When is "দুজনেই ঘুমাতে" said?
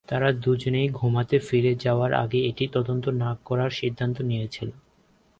0.43-1.37